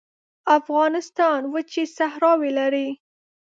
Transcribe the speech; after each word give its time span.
افغانستان 0.57 1.39
وچې 1.53 1.83
صحراوې 1.97 2.51
لري 2.59 2.87